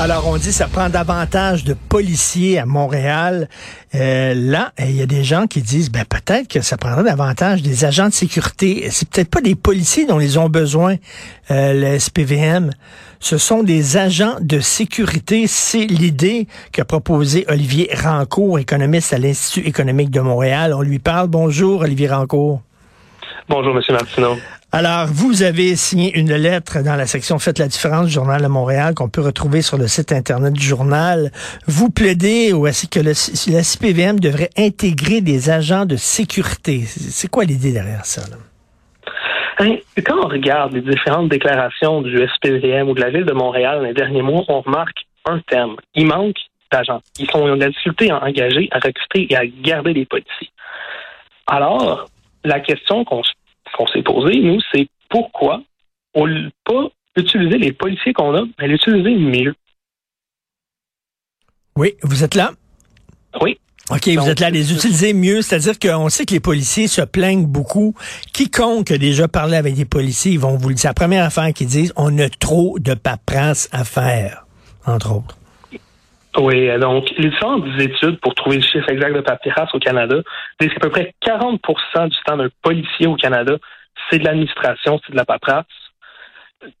[0.00, 3.48] Alors, on dit ça prend davantage de policiers à Montréal.
[3.96, 7.62] Euh, là, il y a des gens qui disent, ben peut-être que ça prendrait davantage
[7.62, 8.86] des agents de sécurité.
[8.90, 10.94] C'est peut-être pas des policiers dont ils ont besoin,
[11.50, 12.70] euh, le SPVM.
[13.18, 15.48] Ce sont des agents de sécurité.
[15.48, 20.74] C'est l'idée qu'a proposé Olivier Rancourt, économiste à l'Institut économique de Montréal.
[20.74, 21.26] On lui parle.
[21.26, 22.62] Bonjour, Olivier Rancourt.
[23.48, 23.82] Bonjour, M.
[23.90, 24.36] Martineau.
[24.70, 28.48] Alors, vous avez signé une lettre dans la section Faites la différence du Journal de
[28.48, 31.30] Montréal qu'on peut retrouver sur le site Internet du journal.
[31.66, 36.82] Vous plaidez ou est-ce que la CPVM devrait intégrer des agents de sécurité.
[36.84, 38.24] C'est quoi l'idée derrière ça?
[39.60, 39.76] Hein,
[40.06, 43.86] quand on regarde les différentes déclarations du SPVM ou de la Ville de Montréal dans
[43.86, 45.76] les derniers mois, on remarque un thème.
[45.94, 46.36] Il manque
[46.70, 47.00] d'agents.
[47.18, 50.50] Ils, ont de la difficulté à engager, à recruter et à garder des policiers.
[51.46, 52.10] Alors,
[52.44, 53.32] la question qu'on se
[53.78, 55.62] qu'on s'est posé, nous, c'est pourquoi
[56.14, 59.54] on ne pas utiliser les policiers qu'on a, mais l'utiliser mieux.
[61.76, 62.50] Oui, vous êtes là?
[63.40, 63.58] Oui.
[63.90, 67.46] OK, vous êtes là, les utiliser mieux, c'est-à-dire qu'on sait que les policiers se plaignent
[67.46, 67.94] beaucoup.
[68.34, 70.90] Quiconque a déjà parlé avec des policiers, ils vont vous le dire.
[70.90, 74.44] La première affaire qu'ils disent, on a trop de paperasse à faire,
[74.84, 75.38] entre autres.
[76.38, 80.16] Oui, donc les différentes études pour trouver le chiffre exact de paperasse au Canada
[80.60, 83.56] disent qu'à peu près 40% du temps d'un policier au Canada,
[84.08, 85.66] c'est de l'administration, c'est de la paperasse.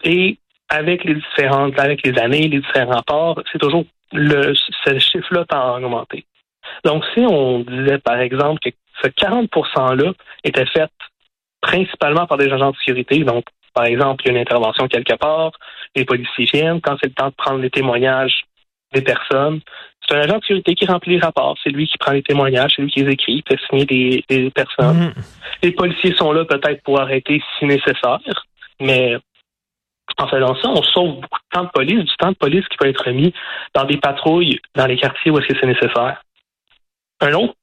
[0.04, 5.44] Et avec les différentes, avec les années, les différents rapports, c'est toujours le ce chiffre-là
[5.46, 6.24] tend à augmenter.
[6.84, 8.70] Donc, si on disait, par exemple, que
[9.02, 10.12] ce 40 %-là
[10.44, 10.90] était fait
[11.60, 15.14] principalement par des agents de sécurité, donc, par exemple, il y a une intervention quelque
[15.14, 15.52] part,
[15.96, 18.44] les policiers viennent, quand c'est le temps de prendre les témoignages
[18.92, 19.60] des personnes.
[20.06, 21.56] C'est un agent de sécurité qui remplit les rapports.
[21.62, 24.50] C'est lui qui prend les témoignages, c'est lui qui les écrit, qui fait signer des,
[24.50, 24.98] personnes.
[24.98, 25.12] Mhm.
[25.62, 28.18] Les policiers sont là peut-être pour arrêter si nécessaire,
[28.80, 29.16] mais
[30.16, 32.76] en faisant ça, on sauve beaucoup de temps de police, du temps de police qui
[32.78, 33.32] peut être mis
[33.74, 36.22] dans des patrouilles dans les quartiers où est-ce que c'est nécessaire.
[37.20, 37.54] Une autre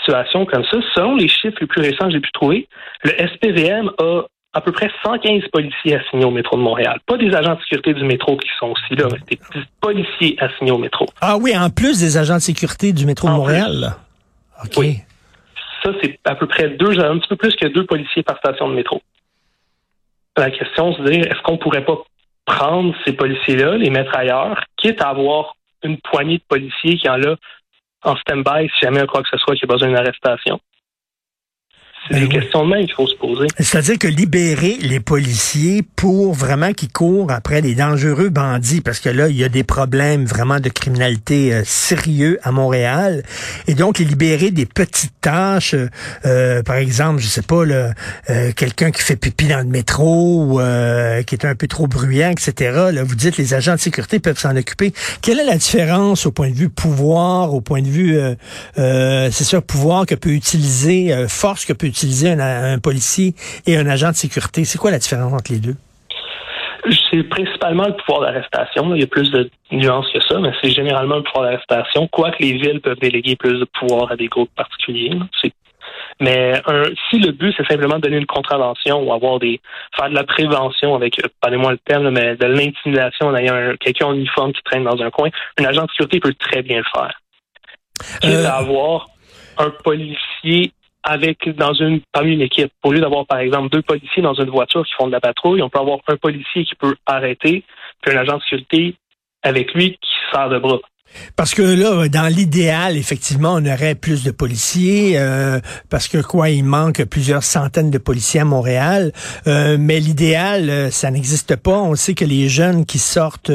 [0.00, 2.68] situation comme ça, selon les chiffres les plus récents que j'ai pu trouver,
[3.02, 4.22] le SPVM a
[4.54, 7.00] à peu près 115 policiers assignés au métro de Montréal.
[7.06, 9.38] Pas des agents de sécurité du métro qui sont aussi là, mais des
[9.80, 11.06] policiers assignés au métro.
[11.20, 13.96] Ah oui, en plus des agents de sécurité du métro de Montréal?
[14.64, 14.72] OK.
[14.76, 14.98] Oui.
[15.82, 18.68] Ça, c'est à peu près deux, un petit peu plus que deux policiers par station
[18.68, 19.02] de métro.
[20.36, 21.98] La question, c'est de dire, est-ce qu'on pourrait pas
[22.46, 27.16] prendre ces policiers-là, les mettre ailleurs, quitte à avoir une poignée de policiers qui en
[27.16, 27.36] là
[28.02, 30.60] en stand-by si jamais quoi que ce soit qui a besoin d'une arrestation?
[32.10, 33.46] C'est ben des questions de même qu'il faut se poser.
[33.58, 39.08] C'est-à-dire que libérer les policiers pour vraiment qu'ils courent après les dangereux bandits, parce que
[39.08, 43.22] là, il y a des problèmes vraiment de criminalité euh, sérieux à Montréal,
[43.68, 45.74] et donc les libérer des petites tâches,
[46.26, 47.92] euh, par exemple, je sais pas, là,
[48.28, 50.60] euh, quelqu'un qui fait pipi dans le métro, ou
[51.26, 52.90] qui est un peu trop bruyant, etc.
[52.92, 54.92] Là, vous dites les agents de sécurité peuvent s'en occuper.
[55.22, 58.18] Quelle est la différence au point de vue pouvoir, au point de vue,
[58.76, 63.34] c'est sûr, pouvoir que peut utiliser, force que peut utiliser un, policier
[63.66, 64.64] et un agent de sécurité?
[64.64, 65.76] C'est quoi la différence entre les deux?
[67.10, 68.94] C'est principalement le pouvoir d'arrestation.
[68.94, 72.42] Il y a plus de nuances que ça, mais c'est généralement le pouvoir d'arrestation, quoique
[72.42, 75.16] les villes peuvent déléguer plus de pouvoir à des groupes particuliers.
[76.20, 76.60] Mais
[77.08, 79.60] si le but, c'est simplement de donner une contravention ou avoir des
[79.96, 84.14] faire de la prévention avec, pardonnez-moi le terme, mais de l'intimidation en ayant quelqu'un en
[84.14, 87.20] uniforme qui traîne dans un coin, un agent de sécurité peut très bien le faire.
[88.24, 88.46] Euh...
[88.46, 89.08] avoir
[89.58, 90.72] un policier
[91.04, 92.72] avec dans une parmi une équipe.
[92.82, 95.62] Au lieu d'avoir, par exemple, deux policiers dans une voiture qui font de la patrouille,
[95.62, 97.62] on peut avoir un policier qui peut arrêter,
[98.00, 98.96] puis un agent de sécurité
[99.42, 100.80] avec lui qui sert de bras.
[101.36, 105.60] Parce que là, dans l'idéal, effectivement, on aurait plus de policiers, euh,
[105.90, 109.12] parce que quoi, il manque plusieurs centaines de policiers à Montréal.
[109.46, 111.78] Euh, mais l'idéal, euh, ça n'existe pas.
[111.78, 113.52] On sait que les jeunes qui sortent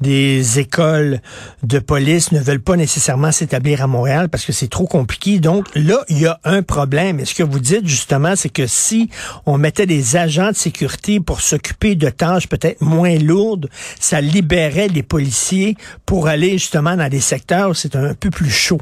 [0.00, 1.20] des écoles
[1.62, 5.38] de police ne veulent pas nécessairement s'établir à Montréal parce que c'est trop compliqué.
[5.38, 7.20] Donc là, il y a un problème.
[7.20, 9.10] Et ce que vous dites justement, c'est que si
[9.46, 13.68] on mettait des agents de sécurité pour s'occuper de tâches peut-être moins lourdes,
[14.00, 15.76] ça libérait les policiers
[16.06, 18.80] pour aller justement dans des secteurs où c'est un peu plus chaud.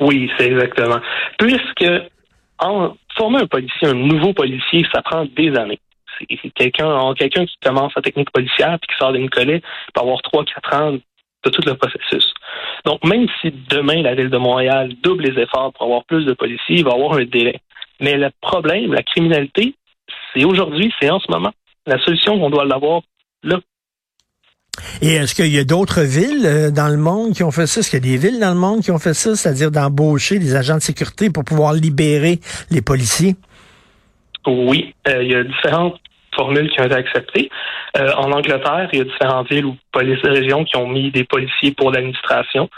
[0.00, 1.00] Oui, c'est exactement.
[1.38, 1.90] Puisque
[3.16, 5.80] former un policier, un nouveau policier, ça prend des années.
[6.54, 10.44] Quelqu'un qui commence sa technique policière puis qui sort d'une collège, il peut avoir trois,
[10.44, 12.32] quatre ans de tout le processus.
[12.84, 16.32] Donc, même si demain la ville de Montréal double les efforts pour avoir plus de
[16.32, 17.60] policiers, il va avoir un délai.
[18.00, 19.74] Mais le problème, la criminalité,
[20.32, 21.52] c'est aujourd'hui, c'est en ce moment.
[21.86, 23.02] La solution, on doit l'avoir
[23.42, 23.60] là.
[25.02, 27.80] Et est-ce qu'il y a d'autres villes euh, dans le monde qui ont fait ça?
[27.80, 30.38] Est-ce qu'il y a des villes dans le monde qui ont fait ça, c'est-à-dire d'embaucher
[30.38, 32.40] des agents de sécurité pour pouvoir libérer
[32.70, 33.36] les policiers?
[34.46, 35.98] Oui, euh, il y a différentes
[36.34, 37.50] formules qui ont été acceptées.
[37.96, 41.10] Euh, en Angleterre, il y a différentes villes ou polices de région qui ont mis
[41.10, 42.68] des policiers pour l'administration.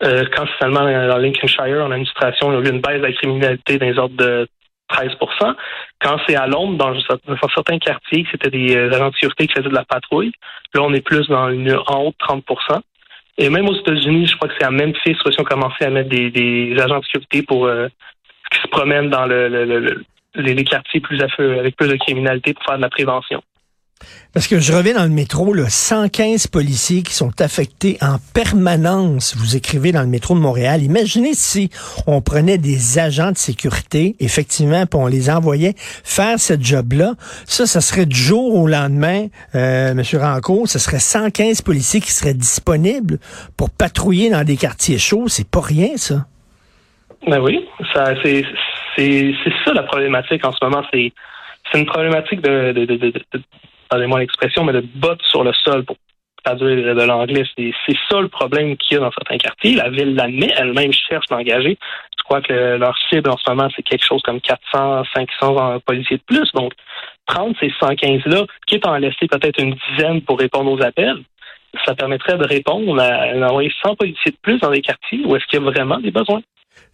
[0.00, 3.78] quand seulement dans Lincolnshire, en administration, il y a eu une baisse de la criminalité
[3.78, 4.46] dans les ordres de
[4.90, 5.54] 13%
[6.00, 6.94] Quand c'est à Londres, dans,
[7.54, 10.32] certains quartiers, c'était des agents de sécurité qui faisaient de la patrouille.
[10.74, 12.44] Là, on est plus dans une en haut de 30
[13.38, 15.90] Et même aux États-Unis, je crois que c'est à Memphis où ils ont commencé à
[15.90, 17.88] mettre des, agents de sécurité pour euh,
[18.50, 20.04] qui se promènent dans le,
[20.34, 23.42] les, quartiers plus avec plus de criminalité pour faire de la prévention.
[24.32, 29.34] Parce que je reviens dans le métro, là, 115 policiers qui sont affectés en permanence,
[29.34, 30.82] vous écrivez dans le métro de Montréal.
[30.82, 31.70] Imaginez si
[32.06, 37.14] on prenait des agents de sécurité, effectivement, puis on les envoyait faire ce job-là.
[37.46, 40.02] Ça, ça serait du jour au lendemain, euh, M.
[40.20, 43.18] Ranco, ce serait 115 policiers qui seraient disponibles
[43.56, 45.28] pour patrouiller dans des quartiers chauds.
[45.28, 46.26] C'est pas rien, ça.
[47.26, 48.44] Ben oui, ça, c'est,
[49.64, 50.84] ça la problématique en ce moment.
[50.92, 51.12] C'est,
[51.74, 52.72] une problématique de
[53.88, 55.96] pardonnez-moi l'expression, mais de bottes sur le sol pour
[56.44, 57.44] traduire de l'anglais.
[57.56, 59.74] C'est ça le problème qu'il y a dans certains quartiers.
[59.74, 61.76] La ville l'admet, elle-même cherche d'engager.
[62.18, 66.16] Je crois que leur cible en ce moment, c'est quelque chose comme 400, 500 policiers
[66.18, 66.50] de plus.
[66.54, 66.72] Donc,
[67.26, 71.22] prendre ces 115-là, quitte à en laisser peut-être une dizaine pour répondre aux appels,
[71.84, 75.44] ça permettrait de répondre à, envoyer 100 policiers de plus dans les quartiers où est-ce
[75.46, 76.42] qu'il y a vraiment des besoins.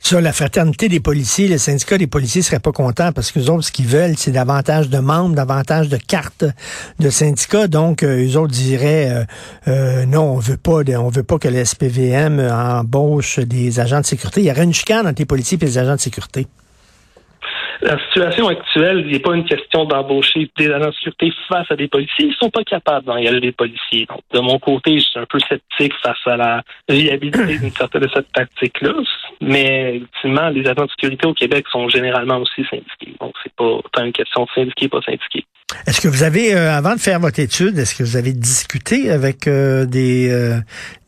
[0.04, 3.62] Sur la fraternité des policiers, le syndicat des policiers seraient pas contents parce que autres,
[3.62, 6.44] ce qu'ils veulent, c'est davantage de membres, davantage de cartes
[6.98, 7.68] de syndicats.
[7.68, 9.24] Donc, euh, eux autres diraient euh,
[9.68, 14.06] euh, non, on veut pas, on veut pas que le SPVM embauche des agents de
[14.06, 14.40] sécurité.
[14.40, 16.48] Il y aurait une chicane entre les policiers et les agents de sécurité.
[17.82, 21.74] La situation actuelle, il n'est pas une question d'embaucher des agents de sécurité face à
[21.74, 22.26] des policiers.
[22.26, 24.06] Ils sont pas capables d'engager des policiers.
[24.06, 28.02] Donc, de mon côté, je suis un peu sceptique face à la viabilité d'une certaine
[28.02, 28.94] de cette tactique-là.
[29.40, 33.16] Mais, ultimement, les agents de sécurité au Québec sont généralement aussi syndiqués.
[33.20, 35.44] Donc, c'est pas tant une question de syndiqué, pas syndiqué.
[35.86, 39.10] Est-ce que vous avez, euh, avant de faire votre étude, est-ce que vous avez discuté
[39.10, 40.58] avec euh, des, euh,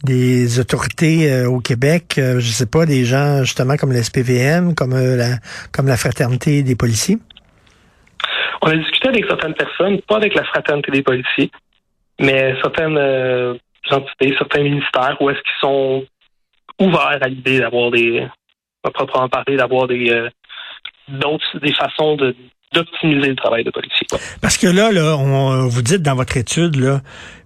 [0.05, 5.37] des autorités au Québec, je sais pas, des gens justement comme le SPVM, comme la
[5.72, 7.19] comme la fraternité des policiers?
[8.62, 11.50] On a discuté avec certaines personnes, pas avec la fraternité des policiers,
[12.20, 12.99] mais certaines
[13.90, 16.05] entités, certains ministères, où est-ce qu'ils sont
[16.81, 18.26] ouverts à l'idée d'avoir des,
[18.82, 20.28] à proprement parler, d'avoir des
[21.08, 22.34] d'autres des façons de
[22.75, 24.06] d'optimiser le travail de policier.
[24.41, 27.00] Parce que là, là, on, vous dites dans votre étude, là,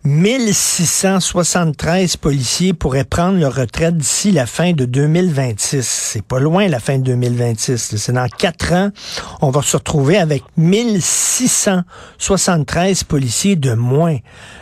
[0.04, 5.86] 1673 policiers pourraient prendre leur retraite d'ici la fin de 2026.
[5.86, 7.96] C'est pas loin la fin de 2026.
[7.96, 8.90] C'est dans quatre ans,
[9.42, 14.16] on va se retrouver avec 1673 policiers de moins.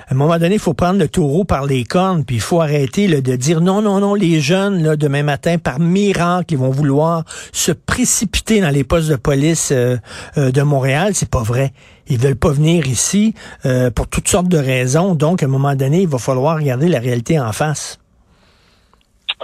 [0.08, 2.60] À un moment donné, il faut prendre le taureau par les cornes, puis il faut
[2.60, 6.70] arrêter de dire non, non, non, les jeunes, là, demain matin, par miracle, ils vont
[6.70, 9.96] vouloir se précipiter dans les postes de police euh,
[10.38, 11.10] euh, de Montréal.
[11.14, 11.70] C'est pas vrai.
[12.08, 15.14] Ils veulent pas venir ici euh, pour toutes sortes de raisons.
[15.14, 18.00] Donc, à un moment donné, il va falloir regarder la réalité en face.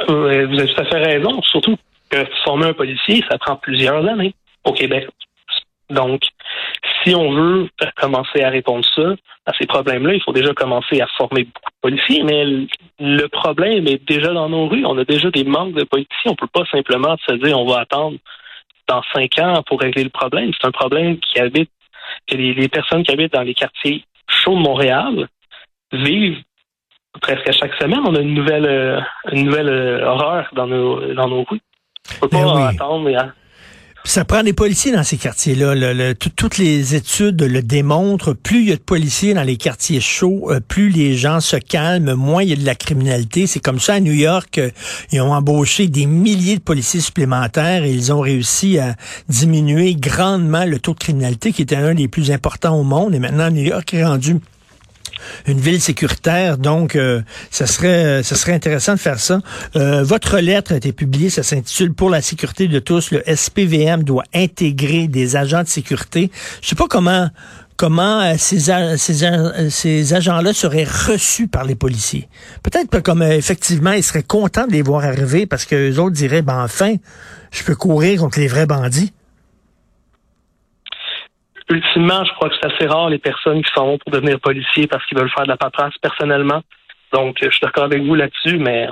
[0.09, 1.43] Euh, vous avez tout à fait raison.
[1.43, 1.77] Surtout
[2.11, 5.09] que former un policier, ça prend plusieurs années au Québec.
[5.91, 6.23] Donc,
[7.03, 11.07] si on veut commencer à répondre ça, à ces problèmes-là, il faut déjà commencer à
[11.19, 12.23] former beaucoup de policiers.
[12.23, 12.45] Mais
[13.01, 14.87] le problème est déjà dans nos rues.
[14.87, 16.31] On a déjà des manques de policiers.
[16.31, 18.17] On peut pas simplement se dire on va attendre
[18.93, 20.51] dans cinq ans pour régler le problème.
[20.59, 21.71] C'est un problème qui habite
[22.29, 25.29] que les, personnes qui habitent dans les quartiers chauds de Montréal
[25.93, 26.43] vivent
[27.21, 28.01] presque à chaque semaine.
[28.07, 29.01] On a une nouvelle, euh,
[29.33, 31.61] une nouvelle euh, horreur dans nos, dans nos rues.
[32.17, 33.11] On peut pas ben attendre.
[34.05, 36.15] Ça prend des policiers dans ces quartiers-là.
[36.15, 38.33] toutes les études le démontrent.
[38.35, 41.57] Plus il y a de policiers dans les quartiers chauds, euh, plus les gens se
[41.57, 43.47] calment, moins il y a de la criminalité.
[43.47, 44.59] C'est comme ça à New York.
[44.59, 44.71] Euh,
[45.13, 48.97] ils ont embauché des milliers de policiers supplémentaires et ils ont réussi à
[49.29, 53.15] diminuer grandement le taux de criminalité qui était un des plus importants au monde.
[53.15, 54.37] Et maintenant, New York est rendu
[55.47, 56.59] une ville sécuritaire.
[56.59, 59.41] Donc, euh, ça serait, ça serait intéressant de faire ça.
[59.77, 63.11] Euh, votre lettre a été publiée, ça s'intitule Pour la sécurité de tous.
[63.11, 66.31] Le SPVM doit intégrer des agents de sécurité.
[66.61, 67.29] Je sais pas comment
[67.77, 72.29] comment euh, ces agents-là seraient reçus par les policiers.
[72.63, 76.15] Peut-être que comme effectivement, ils seraient contents de les voir arriver parce que les autres
[76.15, 76.95] diraient, ben enfin,
[77.51, 79.13] je peux courir contre les vrais bandits
[81.73, 84.87] ultimement, je crois que c'est assez rare les personnes qui s'en vont pour devenir policiers
[84.87, 86.63] parce qu'ils veulent faire de la paperasse personnellement.
[87.13, 88.89] Donc, je suis d'accord avec vous là-dessus, mais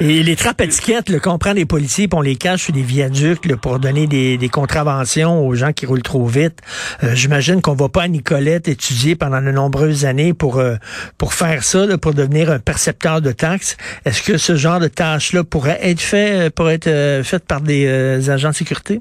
[0.00, 3.54] Et les trappes étiquettes, le qu'on des policiers et on les cache sur des viaducs
[3.56, 6.60] pour donner des, contraventions aux gens qui roulent trop vite.
[7.02, 10.76] Euh, j'imagine qu'on va pas à Nicolette étudier pendant de nombreuses années pour euh,
[11.18, 13.76] pour faire ça, pour devenir un percepteur de taxes.
[14.04, 18.30] Est-ce que ce genre de tâche-là pourrait être fait, euh, pourrait être fait par des
[18.30, 19.00] agents de sécurité?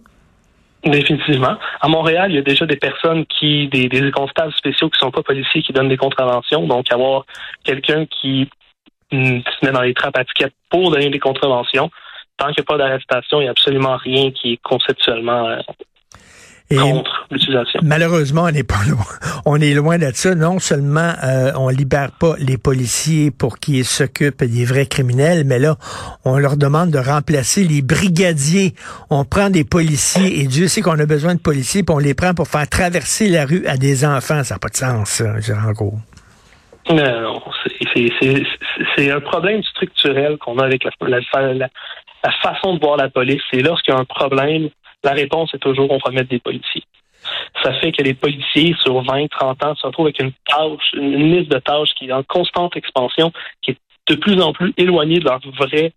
[0.86, 1.56] Définitivement.
[1.80, 5.12] À Montréal, il y a déjà des personnes qui, des, des constables spéciaux qui sont
[5.12, 6.68] pas policiers, qui donnent des contraventions.
[6.68, 7.26] Donc, avoir
[7.64, 8.50] quelqu'un qui
[9.12, 11.90] se met dans les trappes à tickets pour donner des contraventions.
[12.38, 15.60] Tant qu'il n'y a pas d'arrestation, il n'y a absolument rien qui est conceptuellement euh,
[16.72, 17.80] contre l'utilisation.
[17.84, 19.06] Malheureusement, on n'est pas loin.
[19.46, 20.36] On est loin de ça.
[20.36, 25.60] Non seulement euh, on libère pas les policiers pour qu'ils s'occupent des vrais criminels, mais
[25.60, 25.76] là,
[26.26, 28.74] on leur demande de remplacer les brigadiers.
[29.10, 32.14] On prend des policiers et Dieu sait qu'on a besoin de policiers, puis on les
[32.14, 34.44] prend pour faire traverser la rue à des enfants.
[34.44, 35.96] Ça n'a pas de sens, ça, en gros.
[36.90, 37.42] Non,
[38.96, 41.70] c'est un problème structurel qu'on a avec la, la,
[42.42, 43.42] façon de voir la police.
[43.52, 44.70] C'est lorsqu'il y a un problème,
[45.04, 46.84] la réponse est toujours on va mettre des policiers.
[47.64, 51.38] Ça fait que les policiers, sur 20, 30 ans, se retrouvent avec une tâche, une
[51.38, 53.32] liste de tâches qui est en constante expansion,
[53.62, 55.94] qui est de plus en plus éloignée de leur vraie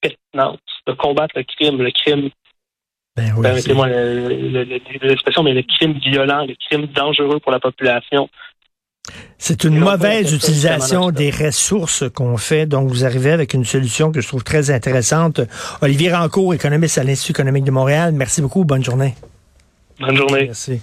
[0.00, 2.30] pertinence, de combattre le crime, le crime
[3.16, 8.30] ben Permettez-moi l'expression, mais le crime violent, le crime dangereux pour la population,
[9.38, 12.66] c'est une mauvaise utilisation des ressources qu'on fait.
[12.66, 15.40] Donc, vous arrivez avec une solution que je trouve très intéressante.
[15.80, 18.12] Olivier Rancourt, économiste à l'Institut économique de Montréal.
[18.12, 18.64] Merci beaucoup.
[18.64, 19.14] Bonne journée.
[20.00, 20.46] Bonne journée.
[20.46, 20.80] Merci.